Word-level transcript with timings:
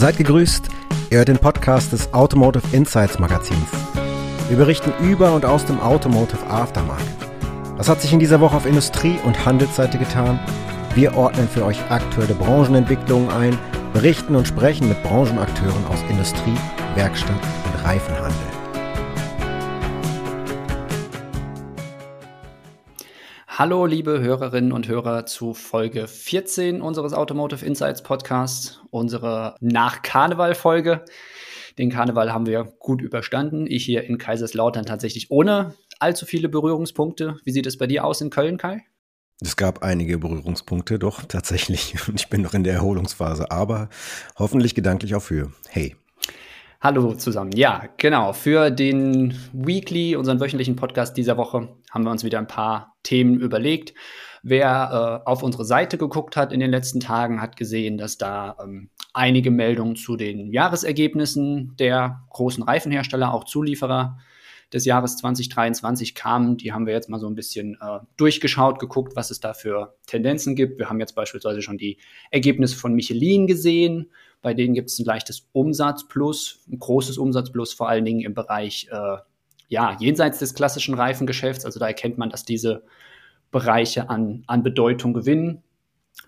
Seid 0.00 0.16
gegrüßt, 0.16 0.70
ihr 1.10 1.18
hört 1.18 1.28
den 1.28 1.36
Podcast 1.36 1.92
des 1.92 2.14
Automotive 2.14 2.64
Insights 2.74 3.18
Magazins. 3.18 3.68
Wir 4.48 4.56
berichten 4.56 4.94
über 5.04 5.34
und 5.34 5.44
aus 5.44 5.66
dem 5.66 5.78
Automotive 5.78 6.46
Aftermarket. 6.46 7.04
Was 7.76 7.90
hat 7.90 8.00
sich 8.00 8.10
in 8.10 8.18
dieser 8.18 8.40
Woche 8.40 8.56
auf 8.56 8.64
Industrie- 8.64 9.18
und 9.26 9.44
Handelsseite 9.44 9.98
getan? 9.98 10.40
Wir 10.94 11.14
ordnen 11.18 11.46
für 11.50 11.66
euch 11.66 11.78
aktuelle 11.90 12.32
Branchenentwicklungen 12.32 13.28
ein, 13.28 13.58
berichten 13.92 14.36
und 14.36 14.48
sprechen 14.48 14.88
mit 14.88 15.02
Branchenakteuren 15.02 15.86
aus 15.86 15.98
Industrie, 16.08 16.56
Werkstatt 16.94 17.36
und 17.36 17.84
Reifenhandel. 17.84 18.49
Hallo, 23.60 23.84
liebe 23.84 24.22
Hörerinnen 24.22 24.72
und 24.72 24.88
Hörer 24.88 25.26
zu 25.26 25.52
Folge 25.52 26.08
14 26.08 26.80
unseres 26.80 27.12
Automotive 27.12 27.62
Insights 27.62 28.02
Podcasts, 28.02 28.80
unsere 28.88 29.54
Nach-Karneval-Folge. 29.60 31.04
Den 31.76 31.90
Karneval 31.90 32.32
haben 32.32 32.46
wir 32.46 32.64
gut 32.78 33.02
überstanden. 33.02 33.66
Ich 33.66 33.84
hier 33.84 34.04
in 34.04 34.16
Kaiserslautern 34.16 34.86
tatsächlich 34.86 35.30
ohne 35.30 35.74
allzu 35.98 36.24
viele 36.24 36.48
Berührungspunkte. 36.48 37.36
Wie 37.44 37.50
sieht 37.50 37.66
es 37.66 37.76
bei 37.76 37.86
dir 37.86 38.06
aus 38.06 38.22
in 38.22 38.30
Köln, 38.30 38.56
Kai? 38.56 38.82
Es 39.42 39.58
gab 39.58 39.82
einige 39.82 40.16
Berührungspunkte, 40.16 40.98
doch 40.98 41.24
tatsächlich. 41.24 41.96
Und 42.08 42.14
ich 42.18 42.30
bin 42.30 42.40
noch 42.40 42.54
in 42.54 42.64
der 42.64 42.72
Erholungsphase, 42.72 43.50
aber 43.50 43.90
hoffentlich 44.38 44.74
gedanklich 44.74 45.14
auf 45.14 45.28
Höhe. 45.28 45.52
Hey. 45.68 45.96
Hallo 46.82 47.12
zusammen. 47.12 47.52
Ja, 47.52 47.90
genau. 47.98 48.32
Für 48.32 48.70
den 48.70 49.38
Weekly, 49.52 50.16
unseren 50.16 50.40
wöchentlichen 50.40 50.76
Podcast 50.76 51.14
dieser 51.14 51.36
Woche, 51.36 51.68
haben 51.90 52.04
wir 52.04 52.10
uns 52.10 52.24
wieder 52.24 52.38
ein 52.38 52.46
paar 52.46 52.96
Themen 53.02 53.38
überlegt. 53.38 53.92
Wer 54.42 55.20
äh, 55.26 55.28
auf 55.28 55.42
unsere 55.42 55.66
Seite 55.66 55.98
geguckt 55.98 56.38
hat 56.38 56.54
in 56.54 56.60
den 56.60 56.70
letzten 56.70 56.98
Tagen, 56.98 57.42
hat 57.42 57.58
gesehen, 57.58 57.98
dass 57.98 58.16
da 58.16 58.56
ähm, 58.64 58.88
einige 59.12 59.50
Meldungen 59.50 59.94
zu 59.94 60.16
den 60.16 60.50
Jahresergebnissen 60.54 61.76
der 61.78 62.22
großen 62.30 62.62
Reifenhersteller, 62.62 63.34
auch 63.34 63.44
Zulieferer 63.44 64.16
des 64.72 64.84
Jahres 64.84 65.16
2023 65.16 66.14
kamen. 66.14 66.56
Die 66.56 66.72
haben 66.72 66.86
wir 66.86 66.94
jetzt 66.94 67.08
mal 67.08 67.18
so 67.18 67.26
ein 67.26 67.34
bisschen 67.34 67.76
äh, 67.80 67.98
durchgeschaut, 68.16 68.78
geguckt, 68.78 69.16
was 69.16 69.30
es 69.30 69.40
da 69.40 69.54
für 69.54 69.94
Tendenzen 70.06 70.54
gibt. 70.54 70.78
Wir 70.78 70.88
haben 70.88 71.00
jetzt 71.00 71.14
beispielsweise 71.14 71.62
schon 71.62 71.78
die 71.78 71.98
Ergebnisse 72.30 72.76
von 72.76 72.94
Michelin 72.94 73.46
gesehen 73.46 74.10
bei 74.42 74.54
denen 74.54 74.74
gibt 74.74 74.88
es 74.90 74.98
ein 74.98 75.04
leichtes 75.04 75.48
Umsatzplus, 75.52 76.64
ein 76.70 76.78
großes 76.78 77.18
Umsatzplus, 77.18 77.74
vor 77.74 77.88
allen 77.88 78.04
Dingen 78.04 78.20
im 78.20 78.34
Bereich, 78.34 78.88
äh, 78.90 79.16
ja, 79.68 79.96
jenseits 80.00 80.38
des 80.38 80.54
klassischen 80.54 80.94
Reifengeschäfts. 80.94 81.64
Also 81.64 81.78
da 81.78 81.86
erkennt 81.86 82.18
man, 82.18 82.30
dass 82.30 82.44
diese 82.44 82.82
Bereiche 83.50 84.08
an, 84.08 84.44
an 84.46 84.62
Bedeutung 84.62 85.12
gewinnen. 85.12 85.62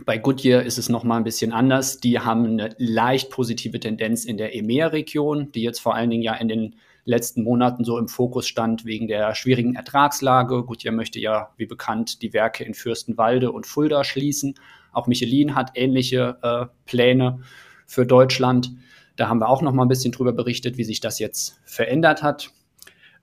Bei 0.05 0.19
Goodyear 0.19 0.63
ist 0.63 0.79
es 0.79 0.89
nochmal 0.89 1.19
ein 1.19 1.25
bisschen 1.25 1.53
anders. 1.53 2.01
Die 2.01 2.19
haben 2.19 2.45
eine 2.47 2.75
leicht 2.79 3.31
positive 3.31 3.81
Tendenz 3.81 4.25
in 4.25 4.37
der 4.37 4.55
EMEA-Region, 4.55 5.51
die 5.53 5.63
jetzt 5.63 5.81
vor 5.81 5.95
allen 5.95 6.11
Dingen 6.11 6.23
ja 6.23 6.35
in 6.35 6.49
den 6.49 6.77
letzten 7.05 7.43
Monaten 7.43 7.85
so 7.85 7.99
im 7.99 8.09
Fokus 8.09 8.47
stand 8.47 8.85
wegen 8.85 9.09
der 9.09 9.35
schwierigen 9.35 9.75
Ertragslage. 9.75 10.65
Goodyear 10.65 10.95
möchte 10.95 11.19
ja, 11.19 11.51
wie 11.57 11.67
bekannt, 11.67 12.23
die 12.23 12.33
Werke 12.33 12.65
in 12.65 12.75
Fürstenwalde 12.75 13.53
und 13.53 13.67
Fulda 13.67 14.05
schließen. 14.05 14.55
Auch 14.93 15.07
Michelin 15.07 15.55
hat 15.55 15.73
ähnliche 15.75 16.39
äh, 16.43 16.67
Pläne 16.87 17.41
für 17.87 18.07
Deutschland. 18.07 18.73
Da 19.17 19.29
haben 19.29 19.41
wir 19.41 19.49
auch 19.49 19.63
noch 19.63 19.73
mal 19.73 19.85
ein 19.85 19.89
bisschen 19.89 20.13
drüber 20.13 20.33
berichtet, 20.33 20.79
wie 20.79 20.85
sich 20.85 21.01
das 21.01 21.19
jetzt 21.19 21.61
verändert 21.65 22.23
hat. 22.23 22.51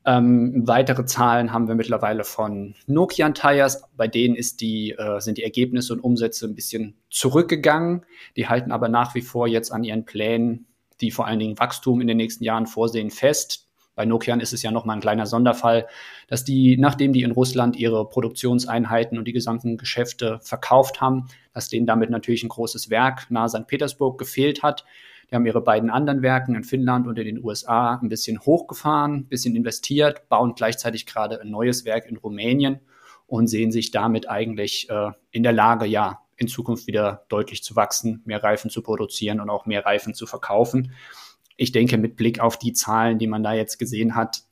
Ähm, 0.06 0.64
weitere 0.66 1.06
Zahlen 1.06 1.52
haben 1.52 1.68
wir 1.68 1.76
mittlerweile 1.76 2.24
von 2.24 2.76
Nokian 2.88 3.34
Tires. 3.34 3.84
Bei 3.96 4.08
denen 4.08 4.38
die, 4.60 4.92
äh, 4.92 5.20
sind 5.20 5.38
die 5.38 5.44
Ergebnisse 5.44 5.94
und 5.94 6.00
Umsätze 6.00 6.46
ein 6.48 6.56
bisschen 6.56 6.96
zurückgegangen. 7.10 8.06
Die 8.36 8.48
halten 8.48 8.72
aber 8.72 8.90
nach 8.90 9.14
wie 9.16 9.22
vor 9.22 9.48
jetzt 9.48 9.72
an 9.72 9.84
ihren 9.84 10.06
Plänen, 10.06 10.68
die 11.02 11.12
vor 11.12 11.28
allen 11.28 11.40
Dingen 11.40 11.60
Wachstum 11.60 12.02
in 12.02 12.08
den 12.08 12.18
nächsten 12.18 12.44
Jahren 12.44 12.66
vorsehen, 12.66 13.10
fest. 13.10 13.69
Bei 14.00 14.06
Nokian 14.06 14.40
ist 14.40 14.54
es 14.54 14.64
ja 14.64 14.72
nochmal 14.72 14.96
ein 14.96 15.02
kleiner 15.02 15.26
Sonderfall, 15.26 15.86
dass 16.30 16.46
die, 16.46 16.78
nachdem 16.78 17.12
die 17.12 17.24
in 17.24 17.32
Russland 17.32 17.76
ihre 17.76 18.08
Produktionseinheiten 18.08 19.18
und 19.18 19.26
die 19.26 19.34
gesamten 19.34 19.76
Geschäfte 19.76 20.40
verkauft 20.42 21.02
haben, 21.02 21.28
dass 21.52 21.68
denen 21.68 21.86
damit 21.86 22.10
natürlich 22.10 22.42
ein 22.44 22.48
großes 22.48 22.90
Werk 22.90 23.30
nahe 23.30 23.50
St. 23.50 23.68
Petersburg 23.68 24.18
gefehlt 24.18 24.64
hat. 24.64 24.86
Die 25.30 25.36
haben 25.36 25.46
ihre 25.46 25.60
beiden 25.60 25.90
anderen 25.90 26.22
Werken 26.22 26.56
in 26.56 26.64
Finnland 26.64 27.08
und 27.08 27.20
in 27.20 27.26
den 27.26 27.44
USA 27.44 28.00
ein 28.02 28.08
bisschen 28.08 28.40
hochgefahren, 28.40 29.16
ein 29.16 29.28
bisschen 29.28 29.54
investiert, 29.54 30.30
bauen 30.30 30.54
gleichzeitig 30.56 31.06
gerade 31.06 31.42
ein 31.42 31.50
neues 31.50 31.84
Werk 31.84 32.06
in 32.06 32.16
Rumänien 32.16 32.80
und 33.28 33.48
sehen 33.48 33.74
sich 33.74 33.92
damit 33.92 34.30
eigentlich 34.30 34.90
äh, 34.90 35.12
in 35.32 35.44
der 35.44 35.52
Lage, 35.52 35.86
ja, 35.86 36.22
in 36.38 36.48
Zukunft 36.48 36.88
wieder 36.88 37.26
deutlich 37.28 37.64
zu 37.64 37.76
wachsen, 37.76 38.22
mehr 38.24 38.42
Reifen 38.42 38.70
zu 38.70 38.82
produzieren 38.82 39.42
und 39.42 39.50
auch 39.50 39.66
mehr 39.66 39.86
Reifen 39.86 40.14
zu 40.14 40.26
verkaufen 40.26 40.94
ich 41.60 41.72
denke, 41.74 41.98
mit 41.98 42.16
Blick 42.16 42.40
auf 42.40 42.58
die 42.58 42.74
Zahlen, 42.74 43.20
die 43.20 43.28
man 43.28 43.44
da 43.44 43.54
jetzt 43.54 43.78
gesehen 43.78 44.16
hat, 44.16 44.44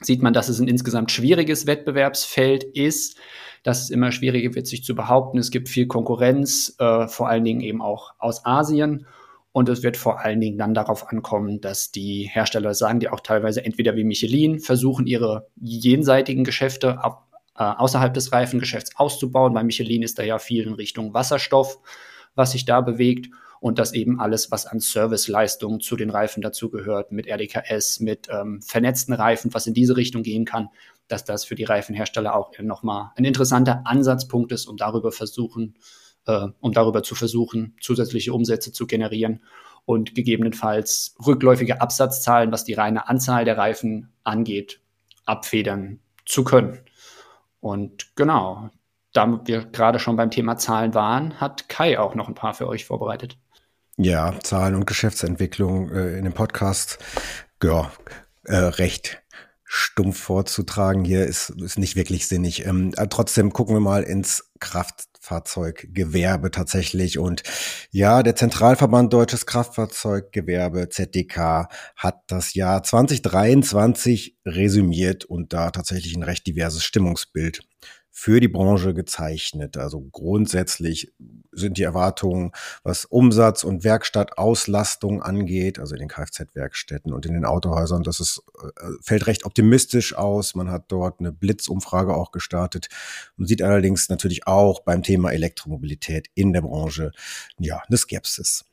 sieht 0.00 0.22
man, 0.22 0.32
dass 0.32 0.48
es 0.48 0.60
ein 0.60 0.68
insgesamt 0.68 1.10
schwieriges 1.10 1.66
Wettbewerbsfeld 1.66 2.64
ist, 2.64 3.18
dass 3.62 3.82
es 3.82 3.90
immer 3.90 4.12
schwieriger 4.12 4.54
wird, 4.54 4.66
sich 4.66 4.84
zu 4.84 4.94
behaupten. 4.94 5.38
Es 5.38 5.50
gibt 5.50 5.68
viel 5.68 5.86
Konkurrenz, 5.86 6.76
äh, 6.78 7.08
vor 7.08 7.28
allen 7.28 7.44
Dingen 7.44 7.60
eben 7.60 7.82
auch 7.82 8.12
aus 8.18 8.44
Asien. 8.44 9.06
Und 9.52 9.68
es 9.68 9.82
wird 9.82 9.96
vor 9.96 10.20
allen 10.20 10.40
Dingen 10.40 10.58
dann 10.58 10.74
darauf 10.74 11.08
ankommen, 11.08 11.60
dass 11.60 11.90
die 11.90 12.30
Hersteller 12.30 12.72
sagen, 12.74 13.00
die 13.00 13.08
auch 13.08 13.20
teilweise 13.20 13.64
entweder 13.64 13.96
wie 13.96 14.04
Michelin 14.04 14.60
versuchen, 14.60 15.06
ihre 15.06 15.48
jenseitigen 15.60 16.44
Geschäfte 16.44 17.02
ab, 17.02 17.26
äh, 17.56 17.64
außerhalb 17.64 18.14
des 18.14 18.32
Reifengeschäfts 18.32 18.96
auszubauen. 18.96 19.54
Bei 19.54 19.64
Michelin 19.64 20.02
ist 20.02 20.18
da 20.18 20.22
ja 20.22 20.38
viel 20.38 20.66
in 20.66 20.74
Richtung 20.74 21.14
Wasserstoff, 21.14 21.78
was 22.34 22.52
sich 22.52 22.64
da 22.64 22.80
bewegt 22.80 23.28
und 23.60 23.78
dass 23.78 23.92
eben 23.92 24.20
alles, 24.20 24.50
was 24.50 24.66
an 24.66 24.80
Serviceleistungen 24.80 25.80
zu 25.80 25.94
den 25.96 26.10
Reifen 26.10 26.42
dazugehört, 26.42 27.12
mit 27.12 27.26
RDKS, 27.26 28.00
mit 28.00 28.28
ähm, 28.30 28.62
vernetzten 28.62 29.14
Reifen, 29.14 29.52
was 29.54 29.66
in 29.66 29.74
diese 29.74 29.96
Richtung 29.96 30.22
gehen 30.22 30.46
kann, 30.46 30.70
dass 31.08 31.24
das 31.24 31.44
für 31.44 31.54
die 31.54 31.64
Reifenhersteller 31.64 32.34
auch 32.34 32.58
nochmal 32.60 33.10
ein 33.16 33.24
interessanter 33.24 33.82
Ansatzpunkt 33.84 34.50
ist, 34.52 34.66
um 34.66 34.76
darüber 34.76 35.12
versuchen, 35.12 35.76
äh, 36.26 36.48
um 36.60 36.72
darüber 36.72 37.02
zu 37.02 37.14
versuchen, 37.14 37.76
zusätzliche 37.80 38.32
Umsätze 38.32 38.72
zu 38.72 38.86
generieren 38.86 39.42
und 39.84 40.14
gegebenenfalls 40.14 41.14
rückläufige 41.24 41.80
Absatzzahlen, 41.82 42.52
was 42.52 42.64
die 42.64 42.74
reine 42.74 43.08
Anzahl 43.08 43.44
der 43.44 43.58
Reifen 43.58 44.12
angeht, 44.24 44.80
abfedern 45.26 46.00
zu 46.24 46.44
können. 46.44 46.80
Und 47.60 48.16
genau, 48.16 48.70
da 49.12 49.40
wir 49.44 49.64
gerade 49.66 49.98
schon 49.98 50.16
beim 50.16 50.30
Thema 50.30 50.56
Zahlen 50.56 50.94
waren, 50.94 51.40
hat 51.40 51.68
Kai 51.68 51.98
auch 51.98 52.14
noch 52.14 52.28
ein 52.28 52.34
paar 52.34 52.54
für 52.54 52.68
euch 52.68 52.84
vorbereitet. 52.84 53.36
Ja, 54.02 54.34
Zahlen 54.42 54.76
und 54.76 54.86
Geschäftsentwicklung 54.86 55.90
äh, 55.90 56.16
in 56.16 56.24
dem 56.24 56.32
Podcast, 56.32 56.98
ja, 57.62 57.92
äh, 58.44 58.56
recht 58.56 59.22
stumpf 59.62 60.18
vorzutragen 60.18 61.04
hier 61.04 61.26
ist, 61.26 61.50
ist 61.50 61.78
nicht 61.78 61.96
wirklich 61.96 62.26
sinnig. 62.26 62.64
Ähm, 62.64 62.94
äh, 62.96 63.08
trotzdem 63.08 63.52
gucken 63.52 63.76
wir 63.76 63.80
mal 63.80 64.02
ins 64.02 64.50
Kraftfahrzeuggewerbe 64.58 66.50
tatsächlich. 66.50 67.18
Und 67.18 67.42
ja, 67.90 68.22
der 68.22 68.36
Zentralverband 68.36 69.12
Deutsches 69.12 69.44
Kraftfahrzeuggewerbe, 69.44 70.88
ZDK, 70.88 71.68
hat 71.94 72.22
das 72.26 72.54
Jahr 72.54 72.82
2023 72.82 74.38
resümiert 74.46 75.26
und 75.26 75.52
da 75.52 75.72
tatsächlich 75.72 76.16
ein 76.16 76.22
recht 76.22 76.46
diverses 76.46 76.84
Stimmungsbild 76.84 77.60
für 78.20 78.38
die 78.38 78.48
Branche 78.48 78.92
gezeichnet. 78.92 79.78
Also 79.78 80.02
grundsätzlich 80.12 81.10
sind 81.52 81.78
die 81.78 81.84
Erwartungen, 81.84 82.52
was 82.82 83.06
Umsatz 83.06 83.64
und 83.64 83.82
Werkstattauslastung 83.82 85.22
angeht, 85.22 85.78
also 85.78 85.94
in 85.94 86.00
den 86.00 86.08
Kfz-Werkstätten 86.08 87.14
und 87.14 87.24
in 87.24 87.32
den 87.32 87.46
Autohäusern, 87.46 88.02
das 88.02 88.20
ist, 88.20 88.42
äh, 88.62 88.88
fällt 89.00 89.26
recht 89.26 89.46
optimistisch 89.46 90.14
aus. 90.14 90.54
Man 90.54 90.70
hat 90.70 90.84
dort 90.88 91.20
eine 91.20 91.32
Blitzumfrage 91.32 92.14
auch 92.14 92.30
gestartet 92.30 92.88
Man 93.38 93.46
sieht 93.46 93.62
allerdings 93.62 94.10
natürlich 94.10 94.46
auch 94.46 94.80
beim 94.80 95.02
Thema 95.02 95.32
Elektromobilität 95.32 96.28
in 96.34 96.52
der 96.52 96.60
Branche, 96.60 97.12
ja, 97.58 97.80
eine 97.88 97.96
Skepsis. 97.96 98.66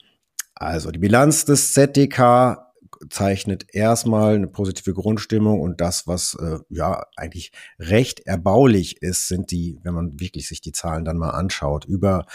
Also 0.56 0.92
die 0.92 1.00
Bilanz 1.00 1.46
des 1.46 1.72
ZDK 1.72 2.67
zeichnet 3.10 3.66
erstmal 3.74 4.36
eine 4.36 4.48
positive 4.48 4.94
Grundstimmung 4.94 5.62
und 5.62 5.82
das, 5.82 6.08
was 6.08 6.36
äh, 6.40 6.60
ja 6.70 7.06
eigentlich 7.16 7.52
recht 7.80 8.22
erbaulich 8.22 9.02
ist, 9.02 9.28
sind 9.28 9.52
die, 9.52 9.80
wenn 9.84 9.94
man 9.94 10.20
wirklich 10.20 10.48
sich 10.48 10.62
die 10.62 10.72
Zahlen 10.72 11.06
dann 11.06 11.18
mal 11.18 11.32
anschaut, 11.32 11.86
über 11.86 12.26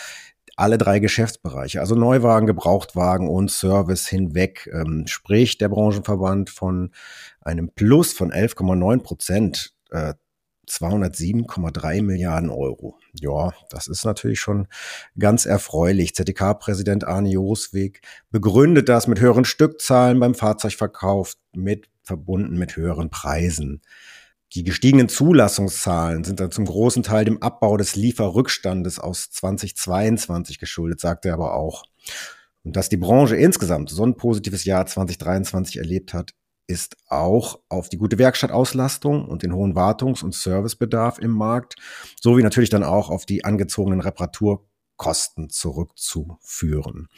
alle 0.56 0.78
drei 0.78 0.98
Geschäftsbereiche, 0.98 1.80
also 1.80 1.94
Neuwagen, 1.94 2.46
Gebrauchtwagen 2.46 3.28
und 3.28 3.50
Service 3.50 4.06
hinweg, 4.06 4.68
ähm, 4.72 5.06
spricht 5.06 5.60
der 5.60 5.68
Branchenverband 5.68 6.50
von 6.50 6.92
einem 7.40 7.70
Plus 7.74 8.12
von 8.12 8.30
11,9 8.30 9.02
Prozent 9.02 9.74
äh, 9.90 10.14
207,3 10.68 12.02
Milliarden 12.02 12.50
Euro. 12.50 12.98
Ja, 13.14 13.52
das 13.70 13.88
ist 13.88 14.04
natürlich 14.04 14.40
schon 14.40 14.68
ganz 15.18 15.46
erfreulich. 15.46 16.14
ZDK-Präsident 16.14 17.04
Arne 17.04 17.30
Joswig 17.30 18.00
begründet 18.30 18.88
das 18.88 19.06
mit 19.06 19.20
höheren 19.20 19.44
Stückzahlen 19.44 20.20
beim 20.20 20.34
Fahrzeugverkauf, 20.34 21.34
mit 21.54 21.88
verbunden 22.02 22.58
mit 22.58 22.76
höheren 22.76 23.10
Preisen. 23.10 23.82
Die 24.54 24.64
gestiegenen 24.64 25.08
Zulassungszahlen 25.08 26.24
sind 26.24 26.38
dann 26.38 26.50
zum 26.50 26.66
großen 26.66 27.02
Teil 27.02 27.24
dem 27.24 27.40
Abbau 27.40 27.76
des 27.76 27.96
Lieferrückstandes 27.96 28.98
aus 28.98 29.30
2022 29.30 30.58
geschuldet, 30.58 31.00
sagt 31.00 31.24
er 31.24 31.34
aber 31.34 31.54
auch. 31.54 31.84
Und 32.62 32.76
dass 32.76 32.90
die 32.90 32.98
Branche 32.98 33.36
insgesamt 33.36 33.88
so 33.90 34.04
ein 34.04 34.16
positives 34.16 34.64
Jahr 34.64 34.84
2023 34.86 35.78
erlebt 35.78 36.12
hat, 36.12 36.34
ist 36.72 36.96
auch 37.08 37.60
auf 37.68 37.90
die 37.90 37.98
gute 37.98 38.18
Werkstattauslastung 38.18 39.28
und 39.28 39.42
den 39.42 39.54
hohen 39.54 39.76
Wartungs- 39.76 40.24
und 40.24 40.34
Servicebedarf 40.34 41.18
im 41.18 41.30
Markt, 41.30 41.76
sowie 42.20 42.42
natürlich 42.42 42.70
dann 42.70 42.82
auch 42.82 43.10
auf 43.10 43.26
die 43.26 43.44
angezogenen 43.44 44.00
Reparaturkosten 44.00 45.50
zurückzuführen. 45.50 47.08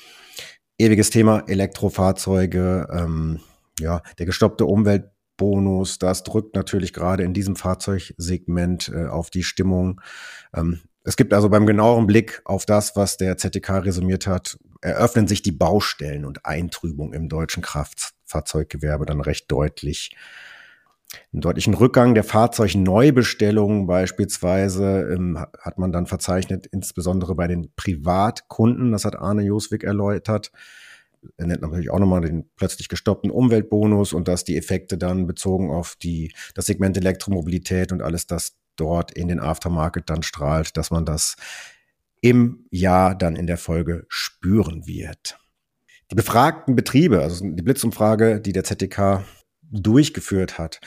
Ewiges 0.76 1.10
Thema 1.10 1.44
Elektrofahrzeuge, 1.46 2.88
ähm, 2.92 3.40
ja, 3.78 4.02
der 4.18 4.26
gestoppte 4.26 4.66
Umweltbonus, 4.66 6.00
das 6.00 6.24
drückt 6.24 6.56
natürlich 6.56 6.92
gerade 6.92 7.22
in 7.22 7.32
diesem 7.32 7.54
Fahrzeugsegment 7.54 8.90
äh, 8.92 9.06
auf 9.06 9.30
die 9.30 9.44
Stimmung. 9.44 10.00
Ähm, 10.52 10.80
es 11.04 11.16
gibt 11.16 11.32
also 11.32 11.48
beim 11.48 11.66
genaueren 11.66 12.06
Blick 12.08 12.42
auf 12.44 12.66
das, 12.66 12.96
was 12.96 13.18
der 13.18 13.36
ZTK 13.36 13.84
resümiert 13.84 14.26
hat, 14.26 14.58
eröffnen 14.80 15.28
sich 15.28 15.42
die 15.42 15.52
Baustellen 15.52 16.24
und 16.24 16.44
Eintrübung 16.44 17.12
im 17.12 17.28
deutschen 17.28 17.62
Kraftfahrzeuggewerbe 18.34 19.06
dann 19.06 19.20
recht 19.20 19.50
deutlich. 19.50 20.14
Einen 21.32 21.42
deutlichen 21.42 21.74
Rückgang 21.74 22.14
der 22.14 22.24
Fahrzeugneubestellungen 22.24 23.86
beispielsweise 23.86 25.12
ähm, 25.12 25.38
hat 25.38 25.78
man 25.78 25.92
dann 25.92 26.06
verzeichnet, 26.06 26.66
insbesondere 26.66 27.36
bei 27.36 27.46
den 27.46 27.72
Privatkunden. 27.76 28.90
Das 28.90 29.04
hat 29.04 29.16
Arne 29.16 29.42
Joswig 29.42 29.84
erläutert. 29.84 30.50
Er 31.36 31.46
nennt 31.46 31.62
natürlich 31.62 31.90
auch 31.90 32.00
nochmal 32.00 32.22
den 32.22 32.50
plötzlich 32.56 32.88
gestoppten 32.88 33.30
Umweltbonus 33.30 34.12
und 34.12 34.26
dass 34.26 34.44
die 34.44 34.56
Effekte 34.56 34.98
dann 34.98 35.26
bezogen 35.26 35.70
auf 35.70 35.94
die, 36.02 36.34
das 36.54 36.66
Segment 36.66 36.96
Elektromobilität 36.96 37.92
und 37.92 38.02
alles 38.02 38.26
das 38.26 38.56
dort 38.76 39.12
in 39.12 39.28
den 39.28 39.38
Aftermarket 39.38 40.10
dann 40.10 40.24
strahlt, 40.24 40.76
dass 40.76 40.90
man 40.90 41.06
das 41.06 41.36
im 42.20 42.66
Jahr 42.70 43.14
dann 43.14 43.36
in 43.36 43.46
der 43.46 43.58
Folge 43.58 44.04
spüren 44.08 44.86
wird. 44.86 45.38
Die 46.10 46.14
befragten 46.14 46.76
Betriebe, 46.76 47.22
also 47.22 47.44
die 47.44 47.62
Blitzumfrage, 47.62 48.40
die 48.40 48.52
der 48.52 48.64
ZDK 48.64 49.24
durchgeführt 49.62 50.58
hat, 50.58 50.80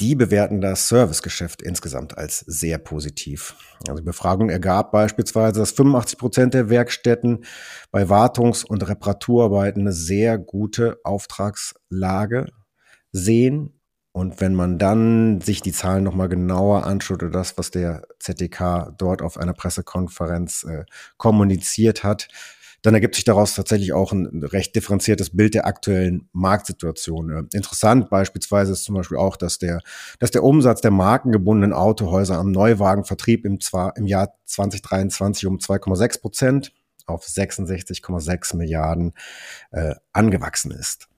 die 0.00 0.14
bewerten 0.14 0.60
das 0.60 0.88
Servicegeschäft 0.88 1.62
insgesamt 1.62 2.18
als 2.18 2.40
sehr 2.40 2.78
positiv. 2.78 3.54
Also 3.88 4.00
die 4.00 4.06
Befragung 4.06 4.50
ergab 4.50 4.90
beispielsweise, 4.90 5.60
dass 5.60 5.70
85 5.70 6.18
Prozent 6.18 6.54
der 6.54 6.68
Werkstätten 6.68 7.44
bei 7.92 8.08
Wartungs- 8.08 8.64
und 8.64 8.86
Reparaturarbeiten 8.88 9.82
eine 9.82 9.92
sehr 9.92 10.36
gute 10.36 10.98
Auftragslage 11.04 12.46
sehen 13.12 13.80
und 14.16 14.40
wenn 14.40 14.54
man 14.54 14.78
dann 14.78 15.40
sich 15.40 15.60
die 15.60 15.72
Zahlen 15.72 16.04
nochmal 16.04 16.28
genauer 16.28 16.84
anschaut 16.86 17.24
oder 17.24 17.32
das, 17.32 17.58
was 17.58 17.72
der 17.72 18.02
ZDK 18.20 18.94
dort 18.96 19.22
auf 19.22 19.36
einer 19.36 19.54
Pressekonferenz 19.54 20.62
äh, 20.62 20.84
kommuniziert 21.16 22.04
hat, 22.04 22.28
dann 22.84 22.94
ergibt 22.94 23.14
sich 23.14 23.24
daraus 23.24 23.54
tatsächlich 23.54 23.94
auch 23.94 24.12
ein 24.12 24.44
recht 24.44 24.76
differenziertes 24.76 25.34
Bild 25.34 25.54
der 25.54 25.66
aktuellen 25.66 26.28
Marktsituation. 26.32 27.30
Äh, 27.30 27.56
interessant 27.56 28.10
beispielsweise 28.10 28.72
ist 28.72 28.84
zum 28.84 28.94
Beispiel 28.94 29.16
auch, 29.16 29.36
dass 29.36 29.58
der, 29.58 29.80
dass 30.18 30.30
der 30.30 30.44
Umsatz 30.44 30.82
der 30.82 30.90
markengebundenen 30.90 31.72
Autohäuser 31.72 32.38
am 32.38 32.52
Neuwagenvertrieb 32.52 33.46
im, 33.46 33.58
im 33.96 34.06
Jahr 34.06 34.34
2023 34.44 35.46
um 35.46 35.56
2,6 35.56 36.20
Prozent 36.20 36.72
auf 37.06 37.24
66,6 37.26 38.56
Milliarden 38.56 39.14
äh, 39.72 39.94
angewachsen 40.12 40.70
ist 40.70 41.08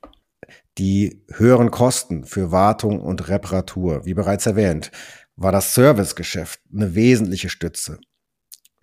die 0.78 1.22
höheren 1.32 1.70
Kosten 1.70 2.24
für 2.24 2.52
Wartung 2.52 3.00
und 3.00 3.28
Reparatur. 3.28 4.04
Wie 4.04 4.12
bereits 4.12 4.44
erwähnt, 4.44 4.90
war 5.36 5.50
das 5.50 5.74
Servicegeschäft 5.74 6.60
eine 6.70 6.94
wesentliche 6.94 7.48
Stütze. 7.48 7.98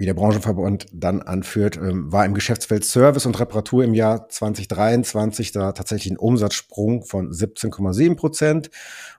Wie 0.04 0.06
der 0.06 0.16
Branchenverband 0.16 0.88
dann 0.92 1.22
anführt, 1.22 1.78
ähm, 1.78 2.12
war 2.12 2.26
im 2.26 2.34
Geschäftsfeld 2.34 2.84
Service 2.84 3.26
und 3.26 3.40
Reparatur 3.40 3.86
im 3.86 3.94
Jahr 3.94 4.28
2023 4.28 5.54
da 5.54 5.72
tatsächlich 5.72 6.12
ein 6.12 6.18
Umsatzsprung 6.18 7.06
von 7.06 7.32
17,7 7.32 8.18
Prozent 8.18 8.70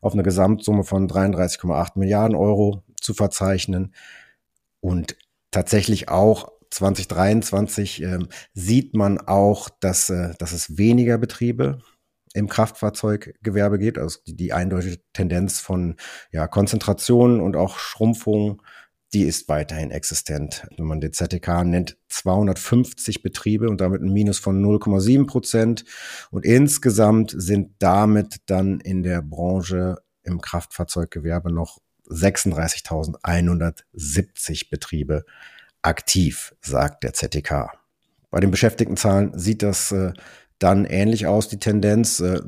auf 0.02 0.12
eine 0.12 0.22
Gesamtsumme 0.22 0.84
von 0.84 1.08
33,8 1.08 1.92
Milliarden 1.98 2.36
Euro 2.36 2.82
zu 3.00 3.14
verzeichnen. 3.14 3.94
Und 4.80 5.16
tatsächlich 5.50 6.10
auch 6.10 6.52
2023 6.68 8.02
äh, 8.02 8.18
sieht 8.52 8.94
man 8.94 9.16
auch, 9.16 9.70
dass, 9.80 10.10
äh, 10.10 10.34
dass 10.38 10.52
es 10.52 10.76
weniger 10.76 11.16
Betriebe 11.16 11.78
im 12.34 12.46
Kraftfahrzeuggewerbe 12.46 13.78
geht, 13.78 13.96
also 13.96 14.18
die, 14.26 14.36
die 14.36 14.52
eindeutige 14.52 14.98
Tendenz 15.14 15.60
von 15.60 15.96
ja, 16.30 16.46
Konzentration 16.46 17.40
und 17.40 17.56
auch 17.56 17.78
Schrumpfung, 17.78 18.60
die 19.14 19.22
ist 19.22 19.48
weiterhin 19.48 19.92
existent. 19.92 20.66
Wenn 20.76 20.86
man 20.86 21.00
den 21.00 21.12
ZTK 21.12 21.62
nennt, 21.64 21.96
250 22.08 23.22
Betriebe 23.22 23.70
und 23.70 23.80
damit 23.80 24.02
ein 24.02 24.12
Minus 24.12 24.40
von 24.40 24.60
0,7 24.62 25.26
Prozent. 25.26 25.84
Und 26.30 26.44
insgesamt 26.44 27.32
sind 27.36 27.76
damit 27.78 28.40
dann 28.46 28.80
in 28.80 29.04
der 29.04 29.22
Branche 29.22 29.98
im 30.24 30.40
Kraftfahrzeuggewerbe 30.40 31.52
noch 31.52 31.78
36.170 32.08 34.70
Betriebe 34.70 35.24
aktiv, 35.80 36.56
sagt 36.60 37.04
der 37.04 37.12
ZTK. 37.12 37.70
Bei 38.30 38.40
den 38.40 38.50
Beschäftigtenzahlen 38.50 39.38
sieht 39.38 39.62
das 39.62 39.92
äh, 39.92 40.12
dann 40.58 40.84
ähnlich 40.84 41.26
aus, 41.26 41.48
die 41.48 41.58
Tendenz. 41.58 42.20
Äh, 42.20 42.40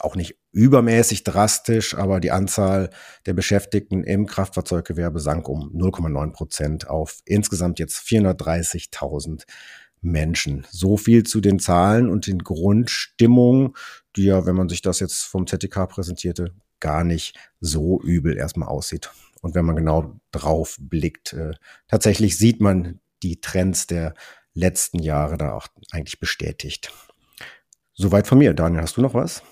auch 0.00 0.16
nicht 0.16 0.38
übermäßig 0.52 1.24
drastisch, 1.24 1.94
aber 1.94 2.20
die 2.20 2.30
Anzahl 2.30 2.90
der 3.26 3.34
Beschäftigten 3.34 4.04
im 4.04 4.26
Kraftfahrzeuggewerbe 4.26 5.20
sank 5.20 5.48
um 5.48 5.72
0,9 5.74 6.32
Prozent 6.32 6.88
auf 6.88 7.18
insgesamt 7.24 7.78
jetzt 7.78 7.98
430.000 8.06 9.44
Menschen. 10.00 10.66
So 10.70 10.96
viel 10.96 11.24
zu 11.24 11.40
den 11.40 11.58
Zahlen 11.58 12.10
und 12.10 12.26
den 12.26 12.38
Grundstimmungen, 12.38 13.74
die 14.16 14.24
ja, 14.24 14.46
wenn 14.46 14.54
man 14.54 14.68
sich 14.68 14.82
das 14.82 15.00
jetzt 15.00 15.22
vom 15.22 15.46
ZDK 15.46 15.88
präsentierte, 15.88 16.52
gar 16.78 17.04
nicht 17.04 17.36
so 17.60 18.00
übel 18.02 18.36
erstmal 18.36 18.68
aussieht. 18.68 19.10
Und 19.40 19.54
wenn 19.54 19.64
man 19.64 19.76
genau 19.76 20.20
drauf 20.30 20.76
blickt, 20.78 21.32
äh, 21.32 21.52
tatsächlich 21.88 22.36
sieht 22.36 22.60
man 22.60 23.00
die 23.22 23.40
Trends 23.40 23.86
der 23.86 24.14
letzten 24.54 25.00
Jahre 25.00 25.36
da 25.36 25.52
auch 25.52 25.66
eigentlich 25.92 26.20
bestätigt. 26.20 26.90
Soweit 27.94 28.26
von 28.26 28.38
mir. 28.38 28.54
Daniel, 28.54 28.82
hast 28.82 28.96
du 28.96 29.02
noch 29.02 29.14
was? 29.14 29.42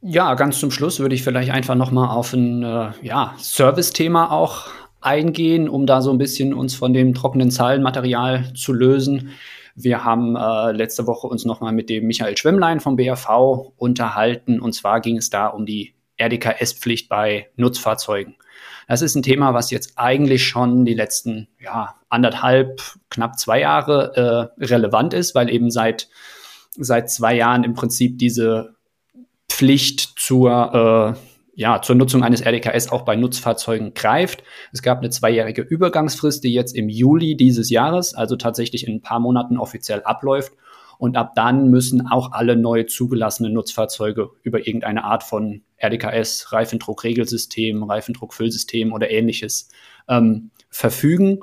Ja, 0.00 0.34
ganz 0.34 0.60
zum 0.60 0.70
Schluss 0.70 1.00
würde 1.00 1.14
ich 1.14 1.24
vielleicht 1.24 1.50
einfach 1.50 1.74
noch 1.74 1.90
mal 1.90 2.08
auf 2.08 2.32
ein 2.32 2.62
äh, 2.62 2.90
ja, 3.02 3.34
Service-Thema 3.38 4.30
auch 4.30 4.68
eingehen, 5.00 5.68
um 5.68 5.86
da 5.86 6.02
so 6.02 6.10
ein 6.10 6.18
bisschen 6.18 6.54
uns 6.54 6.74
von 6.74 6.92
dem 6.92 7.14
trockenen 7.14 7.50
Zahlenmaterial 7.50 8.52
zu 8.54 8.72
lösen. 8.72 9.30
Wir 9.74 10.04
haben 10.04 10.36
äh, 10.36 10.72
letzte 10.72 11.06
Woche 11.06 11.26
uns 11.26 11.44
noch 11.44 11.60
mal 11.60 11.72
mit 11.72 11.88
dem 11.88 12.06
Michael 12.06 12.36
Schwemmlein 12.36 12.80
vom 12.80 12.96
BAV 12.96 13.72
unterhalten 13.76 14.60
und 14.60 14.72
zwar 14.72 15.00
ging 15.00 15.16
es 15.16 15.30
da 15.30 15.46
um 15.48 15.66
die 15.66 15.94
RDKS-Pflicht 16.20 17.08
bei 17.08 17.48
Nutzfahrzeugen. 17.56 18.34
Das 18.88 19.02
ist 19.02 19.14
ein 19.14 19.22
Thema, 19.22 19.52
was 19.52 19.70
jetzt 19.70 19.92
eigentlich 19.96 20.48
schon 20.48 20.86
die 20.86 20.94
letzten 20.94 21.46
ja, 21.60 21.96
anderthalb, 22.08 22.80
knapp 23.10 23.38
zwei 23.38 23.60
Jahre 23.60 24.50
äh, 24.58 24.64
relevant 24.64 25.12
ist, 25.12 25.34
weil 25.34 25.50
eben 25.50 25.70
seit, 25.70 26.08
seit 26.74 27.10
zwei 27.10 27.36
Jahren 27.36 27.64
im 27.64 27.74
Prinzip 27.74 28.18
diese 28.18 28.74
Pflicht 29.50 30.14
zur, 30.18 31.14
äh, 31.14 31.60
ja, 31.60 31.82
zur 31.82 31.96
Nutzung 31.96 32.24
eines 32.24 32.40
RDKS 32.40 32.90
auch 32.90 33.02
bei 33.02 33.14
Nutzfahrzeugen 33.14 33.92
greift. 33.92 34.42
Es 34.72 34.80
gab 34.80 34.98
eine 34.98 35.10
zweijährige 35.10 35.60
Übergangsfrist, 35.60 36.42
die 36.42 36.54
jetzt 36.54 36.74
im 36.74 36.88
Juli 36.88 37.36
dieses 37.36 37.68
Jahres, 37.68 38.14
also 38.14 38.36
tatsächlich 38.36 38.86
in 38.86 38.94
ein 38.94 39.02
paar 39.02 39.20
Monaten 39.20 39.58
offiziell 39.58 40.02
abläuft. 40.02 40.52
Und 40.98 41.16
ab 41.16 41.32
dann 41.36 41.70
müssen 41.70 42.06
auch 42.06 42.32
alle 42.32 42.56
neu 42.56 42.82
zugelassenen 42.82 43.52
Nutzfahrzeuge 43.52 44.30
über 44.42 44.66
irgendeine 44.66 45.04
Art 45.04 45.22
von 45.22 45.62
RDKS, 45.78 46.52
Reifendruckregelsystem, 46.52 47.82
Reifendruckfüllsystem 47.84 48.92
oder 48.92 49.10
ähnliches 49.10 49.68
ähm, 50.08 50.50
verfügen. 50.68 51.40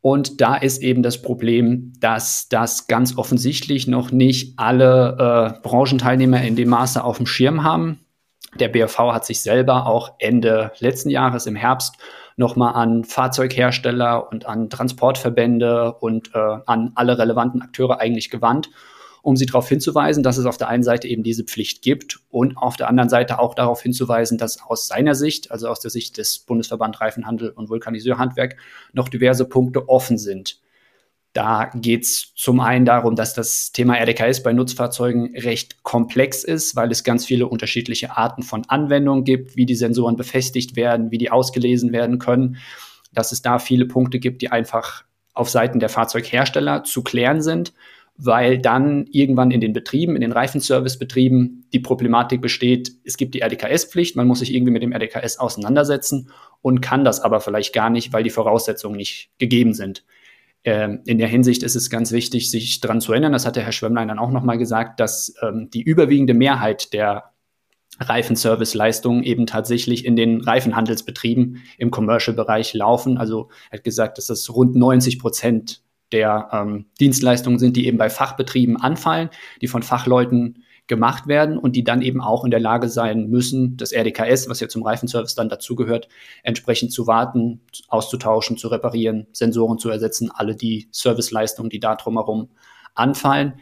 Und 0.00 0.40
da 0.40 0.56
ist 0.56 0.82
eben 0.82 1.02
das 1.02 1.20
Problem, 1.20 1.92
dass 2.00 2.48
das 2.48 2.86
ganz 2.86 3.18
offensichtlich 3.18 3.86
noch 3.86 4.10
nicht 4.10 4.58
alle 4.58 5.58
äh, 5.58 5.60
Branchenteilnehmer 5.60 6.42
in 6.42 6.56
dem 6.56 6.70
Maße 6.70 7.04
auf 7.04 7.18
dem 7.18 7.26
Schirm 7.26 7.62
haben. 7.62 8.00
Der 8.58 8.68
BRV 8.68 8.98
hat 9.12 9.26
sich 9.26 9.42
selber 9.42 9.86
auch 9.86 10.14
Ende 10.18 10.72
letzten 10.78 11.10
Jahres 11.10 11.46
im 11.46 11.54
Herbst 11.54 11.96
nochmal 12.40 12.74
an 12.74 13.04
Fahrzeughersteller 13.04 14.32
und 14.32 14.46
an 14.46 14.68
Transportverbände 14.68 15.92
und 16.00 16.34
äh, 16.34 16.38
an 16.66 16.90
alle 16.96 17.18
relevanten 17.18 17.62
Akteure 17.62 18.00
eigentlich 18.00 18.30
gewandt 18.30 18.70
um 19.22 19.36
sie 19.36 19.46
darauf 19.46 19.68
hinzuweisen, 19.68 20.22
dass 20.22 20.38
es 20.38 20.46
auf 20.46 20.56
der 20.56 20.68
einen 20.68 20.82
Seite 20.82 21.08
eben 21.08 21.22
diese 21.22 21.44
Pflicht 21.44 21.82
gibt 21.82 22.20
und 22.30 22.56
auf 22.56 22.76
der 22.76 22.88
anderen 22.88 23.10
Seite 23.10 23.38
auch 23.38 23.54
darauf 23.54 23.82
hinzuweisen, 23.82 24.38
dass 24.38 24.62
aus 24.62 24.86
seiner 24.86 25.14
Sicht, 25.14 25.50
also 25.50 25.68
aus 25.68 25.80
der 25.80 25.90
Sicht 25.90 26.16
des 26.16 26.38
Bundesverband 26.38 27.00
Reifenhandel 27.00 27.50
und 27.50 27.68
Vulkaniseurhandwerk, 27.68 28.56
noch 28.92 29.08
diverse 29.08 29.44
Punkte 29.44 29.88
offen 29.88 30.16
sind. 30.16 30.58
Da 31.32 31.70
geht 31.74 32.02
es 32.02 32.32
zum 32.34 32.58
einen 32.58 32.84
darum, 32.84 33.14
dass 33.14 33.34
das 33.34 33.70
Thema 33.70 33.94
RDKS 33.94 34.42
bei 34.42 34.52
Nutzfahrzeugen 34.52 35.36
recht 35.36 35.82
komplex 35.84 36.42
ist, 36.42 36.74
weil 36.74 36.90
es 36.90 37.04
ganz 37.04 37.24
viele 37.24 37.46
unterschiedliche 37.46 38.16
Arten 38.16 38.42
von 38.42 38.64
Anwendungen 38.68 39.24
gibt, 39.24 39.56
wie 39.56 39.66
die 39.66 39.76
Sensoren 39.76 40.16
befestigt 40.16 40.74
werden, 40.74 41.12
wie 41.12 41.18
die 41.18 41.30
ausgelesen 41.30 41.92
werden 41.92 42.18
können, 42.18 42.56
dass 43.12 43.30
es 43.30 43.42
da 43.42 43.58
viele 43.60 43.86
Punkte 43.86 44.18
gibt, 44.18 44.42
die 44.42 44.50
einfach 44.50 45.04
auf 45.32 45.48
Seiten 45.48 45.78
der 45.78 45.88
Fahrzeughersteller 45.88 46.82
zu 46.82 47.02
klären 47.02 47.40
sind 47.42 47.72
weil 48.22 48.58
dann 48.58 49.06
irgendwann 49.10 49.50
in 49.50 49.62
den 49.62 49.72
Betrieben, 49.72 50.14
in 50.14 50.20
den 50.20 50.32
Reifenservicebetrieben 50.32 51.66
die 51.72 51.80
Problematik 51.80 52.42
besteht, 52.42 52.92
es 53.02 53.16
gibt 53.16 53.34
die 53.34 53.40
RDKS-Pflicht, 53.40 54.14
man 54.14 54.26
muss 54.26 54.40
sich 54.40 54.54
irgendwie 54.54 54.72
mit 54.72 54.82
dem 54.82 54.92
RDKS 54.92 55.38
auseinandersetzen 55.38 56.30
und 56.60 56.82
kann 56.82 57.02
das 57.02 57.20
aber 57.20 57.40
vielleicht 57.40 57.72
gar 57.72 57.88
nicht, 57.88 58.12
weil 58.12 58.22
die 58.22 58.30
Voraussetzungen 58.30 58.96
nicht 58.96 59.30
gegeben 59.38 59.72
sind. 59.72 60.04
Ähm, 60.64 61.00
in 61.06 61.18
der 61.18 61.28
Hinsicht 61.28 61.62
ist 61.62 61.74
es 61.74 61.88
ganz 61.88 62.12
wichtig, 62.12 62.50
sich 62.50 62.80
daran 62.80 63.00
zu 63.00 63.12
erinnern, 63.12 63.32
das 63.32 63.46
hat 63.46 63.56
der 63.56 63.64
Herr 63.64 63.72
Schwemmlein 63.72 64.08
dann 64.08 64.18
auch 64.18 64.30
nochmal 64.30 64.58
gesagt, 64.58 65.00
dass 65.00 65.34
ähm, 65.42 65.70
die 65.70 65.82
überwiegende 65.82 66.34
Mehrheit 66.34 66.92
der 66.92 67.32
Reifenservice-Leistungen 67.98 69.22
eben 69.22 69.46
tatsächlich 69.46 70.04
in 70.04 70.16
den 70.16 70.40
Reifenhandelsbetrieben 70.40 71.62
im 71.78 71.90
Commercial-Bereich 71.90 72.74
laufen. 72.74 73.18
Also 73.18 73.50
er 73.70 73.78
hat 73.78 73.84
gesagt, 73.84 74.18
dass 74.18 74.26
das 74.26 74.50
rund 74.50 74.74
90 74.74 75.18
Prozent 75.18 75.82
der 76.12 76.48
ähm, 76.52 76.86
Dienstleistungen 76.98 77.58
sind, 77.58 77.76
die 77.76 77.86
eben 77.86 77.98
bei 77.98 78.10
Fachbetrieben 78.10 78.76
anfallen, 78.76 79.30
die 79.60 79.68
von 79.68 79.82
Fachleuten 79.82 80.64
gemacht 80.90 81.28
werden 81.28 81.56
und 81.56 81.76
die 81.76 81.84
dann 81.84 82.02
eben 82.02 82.20
auch 82.20 82.44
in 82.44 82.50
der 82.50 82.60
Lage 82.60 82.88
sein 82.90 83.28
müssen, 83.28 83.78
das 83.78 83.92
RDKS, 83.92 84.50
was 84.50 84.60
ja 84.60 84.68
zum 84.68 84.82
Reifenservice 84.82 85.34
dann 85.34 85.48
dazugehört, 85.48 86.08
entsprechend 86.42 86.92
zu 86.92 87.06
warten, 87.06 87.62
auszutauschen, 87.88 88.58
zu 88.58 88.68
reparieren, 88.68 89.26
Sensoren 89.32 89.78
zu 89.78 89.88
ersetzen, 89.88 90.30
alle 90.34 90.54
die 90.54 90.88
Serviceleistungen, 90.90 91.70
die 91.70 91.80
da 91.80 91.94
drumherum 91.94 92.50
anfallen. 92.94 93.54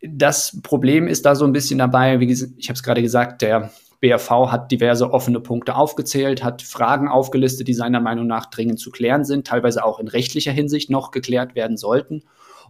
Das 0.00 0.60
Problem 0.62 1.08
ist 1.08 1.26
da 1.26 1.34
so 1.34 1.44
ein 1.44 1.52
bisschen 1.52 1.78
dabei, 1.78 2.20
wie 2.20 2.30
ich 2.30 2.68
habe 2.68 2.76
es 2.76 2.82
gerade 2.82 3.02
gesagt, 3.02 3.42
der 3.42 3.70
BRV 4.00 4.52
hat 4.52 4.70
diverse 4.70 5.10
offene 5.10 5.40
Punkte 5.40 5.74
aufgezählt, 5.74 6.44
hat 6.44 6.62
Fragen 6.62 7.08
aufgelistet, 7.08 7.66
die 7.66 7.74
seiner 7.74 8.00
Meinung 8.00 8.26
nach 8.26 8.46
dringend 8.46 8.78
zu 8.78 8.90
klären 8.90 9.24
sind, 9.24 9.46
teilweise 9.46 9.84
auch 9.84 9.98
in 9.98 10.08
rechtlicher 10.08 10.52
Hinsicht 10.52 10.88
noch 10.88 11.10
geklärt 11.10 11.54
werden 11.54 11.76
sollten. 11.76 12.22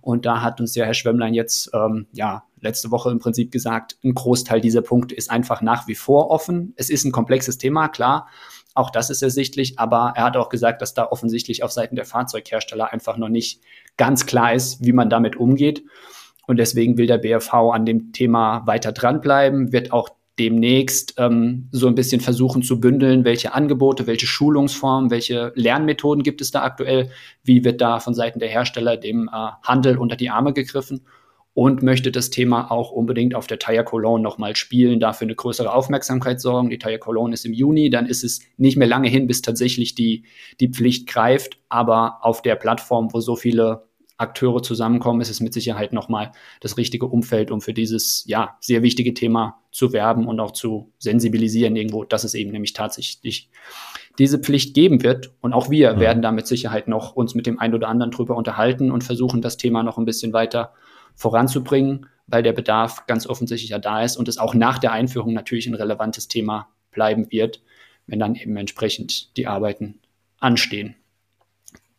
Und 0.05 0.27
da 0.27 0.43
hat 0.43 0.61
uns 0.61 0.75
ja 0.75 0.85
Herr 0.85 0.93
Schwemmlein 0.93 1.33
jetzt 1.33 1.71
ähm, 1.73 2.07
ja 2.13 2.45
letzte 2.61 2.91
Woche 2.91 3.11
im 3.11 3.19
Prinzip 3.19 3.51
gesagt, 3.51 3.97
ein 4.05 4.13
Großteil 4.15 4.61
dieser 4.61 4.83
Punkte 4.83 5.15
ist 5.15 5.31
einfach 5.31 5.63
nach 5.63 5.89
wie 5.89 5.95
vor 5.95 6.31
offen. 6.31 6.75
Es 6.77 6.91
ist 6.91 7.05
ein 7.05 7.13
komplexes 7.13 7.57
Thema, 7.57 7.89
klar. 7.89 8.29
Auch 8.75 8.91
das 8.91 9.09
ist 9.09 9.23
ersichtlich, 9.23 9.79
aber 9.79 10.13
er 10.15 10.25
hat 10.25 10.37
auch 10.37 10.51
gesagt, 10.51 10.83
dass 10.83 10.93
da 10.93 11.07
offensichtlich 11.07 11.63
auf 11.63 11.73
Seiten 11.73 11.97
der 11.97 12.05
Fahrzeughersteller 12.05 12.93
einfach 12.93 13.17
noch 13.17 13.31
nicht 13.31 13.63
ganz 13.97 14.27
klar 14.27 14.53
ist, 14.53 14.85
wie 14.85 14.93
man 14.93 15.09
damit 15.09 15.37
umgeht. 15.37 15.85
Und 16.47 16.59
deswegen 16.59 16.99
will 16.99 17.07
der 17.07 17.17
BRV 17.17 17.55
an 17.55 17.87
dem 17.87 18.13
Thema 18.13 18.67
weiter 18.67 18.93
dranbleiben, 18.93 19.73
wird 19.73 19.91
auch 19.91 20.11
demnächst 20.39 21.15
ähm, 21.19 21.69
so 21.71 21.87
ein 21.87 21.95
bisschen 21.95 22.21
versuchen 22.21 22.63
zu 22.63 22.81
bündeln, 22.81 23.25
welche 23.25 23.55
Angebote, 23.55 24.07
welche 24.07 24.27
Schulungsformen, 24.27 25.11
welche 25.11 25.53
Lernmethoden 25.55 26.25
gibt 26.25 26.41
es 26.41 26.51
da 26.51 26.63
aktuell, 26.63 27.11
wie 27.45 27.65
wird 27.65 27.81
da 27.81 28.01
von 28.01 28.15
Seiten 28.15 28.41
der 28.41 28.49
Hersteller 28.49 28.97
dem 28.97 29.29
äh, 29.29 29.51
Handel 29.63 29.97
unter 29.99 30.17
die 30.17 30.31
Arme 30.31 30.53
gegriffen? 30.53 31.03
Und 31.57 31.85
möchte 31.85 32.11
das 32.11 32.31
Thema 32.31 32.73
auch 32.73 32.91
unbedingt 32.91 33.37
auf 33.37 33.47
der 33.47 33.61
Tire 33.61 33.85
Cologne 33.85 34.21
nochmal 34.21 34.57
spielen, 34.57 34.99
dafür 34.99 35.27
eine 35.27 35.37
größere 35.37 35.73
Aufmerksamkeit 35.73 36.41
sorgen. 36.41 36.69
Die 36.69 36.81
Tire 36.81 36.99
Cologne 36.99 37.33
ist 37.33 37.47
im 37.47 37.53
Juni, 37.53 37.91
dann 37.91 38.07
ist 38.07 38.25
es 38.25 38.41
nicht 38.57 38.77
mehr 38.77 38.89
lange 38.89 39.09
hin, 39.09 39.29
bis 39.29 39.41
tatsächlich 39.41 39.95
die, 39.95 40.25
die 40.59 40.67
Pflicht 40.71 41.07
greift, 41.07 41.59
aber 41.69 42.19
auf 42.23 42.43
der 42.43 42.57
Plattform, 42.57 43.13
wo 43.13 43.21
so 43.21 43.37
viele 43.37 43.85
Akteure 44.17 44.63
zusammenkommen, 44.63 45.21
ist 45.21 45.31
es 45.31 45.41
mit 45.41 45.53
Sicherheit 45.53 45.93
nochmal 45.93 46.33
das 46.61 46.77
richtige 46.77 47.07
Umfeld, 47.07 47.51
um 47.51 47.61
für 47.61 47.75
dieses 47.75 48.25
ja 48.27 48.57
sehr 48.61 48.83
wichtige 48.83 49.13
Thema 49.13 49.61
zu 49.73 49.93
werben 49.93 50.29
und 50.29 50.39
auch 50.39 50.53
zu 50.53 50.93
sensibilisieren 50.99 51.75
irgendwo, 51.75 52.05
dass 52.05 52.23
es 52.23 52.35
eben 52.35 52.53
nämlich 52.53 52.75
tatsächlich 52.75 53.51
diese 54.19 54.39
Pflicht 54.39 54.75
geben 54.75 55.03
wird. 55.03 55.33
Und 55.41 55.53
auch 55.53 55.69
wir 55.69 55.93
ja. 55.93 56.01
werden 56.01 56.23
da 56.23 56.31
mit 56.31 56.47
Sicherheit 56.47 56.87
noch 56.87 57.17
uns 57.17 57.35
mit 57.35 57.47
dem 57.47 57.59
einen 57.59 57.75
oder 57.75 57.89
anderen 57.89 58.13
drüber 58.13 58.37
unterhalten 58.37 58.93
und 58.93 59.03
versuchen, 59.03 59.43
das 59.43 59.57
Thema 59.57 59.83
noch 59.83 59.99
ein 59.99 60.05
bisschen 60.05 60.33
weiter 60.33 60.73
voranzubringen, 61.17 62.07
weil 62.29 62.43
der 62.43 62.53
Bedarf 62.53 63.07
ganz 63.07 63.27
offensichtlich 63.27 63.71
ja 63.71 63.79
da 63.79 64.03
ist 64.03 64.17
und 64.17 64.29
es 64.29 64.39
auch 64.39 64.55
nach 64.55 64.79
der 64.79 64.93
Einführung 64.93 65.33
natürlich 65.33 65.67
ein 65.67 65.75
relevantes 65.75 66.29
Thema 66.29 66.69
bleiben 66.93 67.31
wird, 67.31 67.63
wenn 68.07 68.21
dann 68.21 68.37
eben 68.37 68.57
entsprechend 68.57 69.37
die 69.37 69.49
Arbeiten 69.49 69.99
anstehen. 70.39 70.95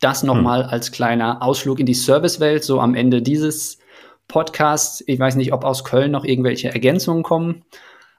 Das 0.05 0.21
nochmal 0.21 0.65
hm. 0.65 0.69
als 0.69 0.91
kleiner 0.91 1.41
Ausflug 1.41 1.79
in 1.79 1.87
die 1.87 1.95
Servicewelt, 1.95 2.63
so 2.63 2.79
am 2.79 2.93
Ende 2.93 3.23
dieses 3.23 3.79
Podcasts. 4.27 5.03
Ich 5.07 5.17
weiß 5.17 5.35
nicht, 5.35 5.51
ob 5.51 5.63
aus 5.63 5.83
Köln 5.83 6.11
noch 6.11 6.25
irgendwelche 6.25 6.71
Ergänzungen 6.71 7.23
kommen. 7.23 7.63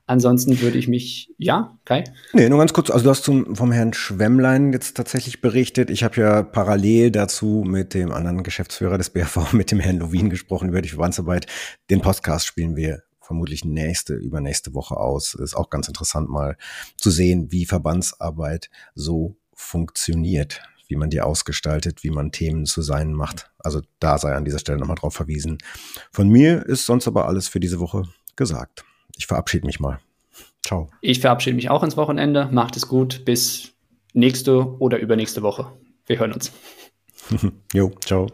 Ansonsten 0.05 0.61
würde 0.61 0.79
ich 0.79 0.89
mich, 0.89 1.33
ja, 1.39 1.79
Kai? 1.85 2.03
Nee, 2.33 2.49
nur 2.49 2.59
ganz 2.59 2.73
kurz, 2.73 2.91
also 2.91 3.05
du 3.05 3.11
hast 3.11 3.23
zum, 3.23 3.55
vom 3.55 3.71
Herrn 3.71 3.93
Schwemmlein 3.93 4.73
jetzt 4.73 4.97
tatsächlich 4.97 5.41
berichtet. 5.41 5.89
Ich 5.91 6.03
habe 6.03 6.21
ja 6.21 6.43
parallel 6.43 7.13
dazu 7.13 7.63
mit 7.65 7.95
dem 7.95 8.11
anderen 8.11 8.43
Geschäftsführer 8.43 8.99
des 8.99 9.11
BRV, 9.11 9.53
mit 9.53 9.71
dem 9.71 9.79
Herrn 9.79 10.01
Lovin 10.01 10.29
gesprochen 10.29 10.71
über 10.71 10.83
die 10.83 10.89
Verbandsarbeit. 10.89 11.47
Den 11.89 12.01
Podcast 12.01 12.47
spielen 12.47 12.75
wir 12.75 13.05
vermutlich 13.21 13.65
nächste, 13.65 14.15
übernächste 14.15 14.75
Woche 14.75 14.97
aus. 14.97 15.35
Ist 15.35 15.55
auch 15.55 15.71
ganz 15.71 15.87
interessant 15.87 16.31
mal 16.31 16.57
zu 16.97 17.13
sehen, 17.13 17.53
wie 17.53 17.65
Verbandsarbeit 17.65 18.71
so 18.97 19.37
funktioniert 19.55 20.63
wie 20.89 20.97
man 20.97 21.11
die 21.11 21.21
ausgestaltet, 21.21 22.03
wie 22.03 22.11
man 22.11 22.33
Themen 22.33 22.67
zu 22.67 22.83
sein 22.83 23.13
macht. 23.13 23.51
Also 23.59 23.83
da 24.01 24.19
sei 24.19 24.35
an 24.35 24.45
dieser 24.45 24.59
Stelle 24.59 24.79
nochmal 24.79 24.97
drauf 24.97 25.15
verwiesen. 25.15 25.59
Von 26.13 26.29
mir 26.29 26.65
ist 26.67 26.87
sonst 26.87 27.07
aber 27.07 27.27
alles 27.27 27.49
für 27.49 27.61
diese 27.61 27.81
Woche 27.81 28.05
gesagt. 28.37 28.85
Ich 29.17 29.27
verabschiede 29.27 29.67
mich 29.67 29.81
mal. 29.81 29.99
Ciao. 30.65 30.91
Ich 31.01 31.21
verabschiede 31.21 31.57
mich 31.57 31.71
auch 31.71 31.83
ins 31.83 31.97
Wochenende. 31.97 32.49
Macht 32.51 32.77
es 32.77 32.89
gut. 32.89 33.25
Bis 33.25 33.73
nächste 34.13 34.79
oder 34.79 34.99
übernächste 34.99 35.43
Woche. 35.43 35.73
Wir 36.07 36.19
hören 36.19 36.33
uns. 36.33 36.53
jo, 37.73 37.91
ciao. 38.05 38.29